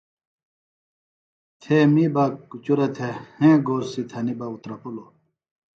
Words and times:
تھے 1.61 1.77
می 1.93 2.05
بہ 2.13 2.23
کُچُرہ 2.49 2.87
تھےۡ 2.95 3.15
ہیں 3.39 3.55
گھورڅیۡ 3.65 4.07
تھنیۡ 4.09 4.37
بہ 4.39 4.45
اُترپِلوۡ 4.51 5.09